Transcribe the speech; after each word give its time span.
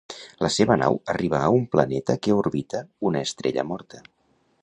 La 0.43 0.47
seva 0.53 0.77
nau 0.83 0.95
arriba 1.13 1.41
a 1.41 1.51
un 1.57 1.67
planeta 1.75 2.17
que 2.27 2.35
orbita 2.39 2.83
una 3.11 3.23
estrella 3.29 3.67
morta. 3.75 4.05